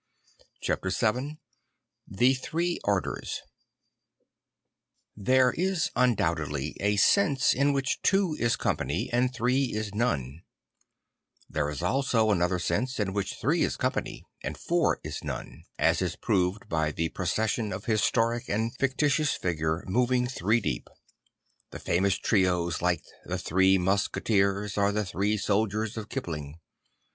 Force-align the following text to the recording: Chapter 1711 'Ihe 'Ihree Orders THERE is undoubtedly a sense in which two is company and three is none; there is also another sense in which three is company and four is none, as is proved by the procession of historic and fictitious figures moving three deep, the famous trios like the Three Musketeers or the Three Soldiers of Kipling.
Chapter 0.61 0.87
1711 0.87 1.39
'Ihe 2.09 2.35
'Ihree 2.41 2.79
Orders 2.85 3.43
THERE 5.15 5.51
is 5.55 5.91
undoubtedly 5.95 6.75
a 6.79 6.95
sense 6.95 7.53
in 7.53 7.71
which 7.71 8.01
two 8.01 8.35
is 8.39 8.55
company 8.55 9.11
and 9.13 9.31
three 9.31 9.65
is 9.65 9.93
none; 9.93 10.41
there 11.47 11.69
is 11.69 11.83
also 11.83 12.31
another 12.31 12.57
sense 12.57 12.99
in 12.99 13.13
which 13.13 13.35
three 13.35 13.61
is 13.61 13.77
company 13.77 14.23
and 14.41 14.57
four 14.57 14.99
is 15.03 15.23
none, 15.23 15.65
as 15.77 16.01
is 16.01 16.15
proved 16.15 16.67
by 16.67 16.89
the 16.91 17.09
procession 17.09 17.71
of 17.71 17.85
historic 17.85 18.49
and 18.49 18.75
fictitious 18.77 19.35
figures 19.35 19.83
moving 19.85 20.25
three 20.25 20.59
deep, 20.59 20.89
the 21.69 21.77
famous 21.77 22.15
trios 22.15 22.81
like 22.81 23.03
the 23.25 23.37
Three 23.37 23.77
Musketeers 23.77 24.79
or 24.79 24.91
the 24.91 25.05
Three 25.05 25.37
Soldiers 25.37 25.95
of 25.95 26.09
Kipling. 26.09 26.59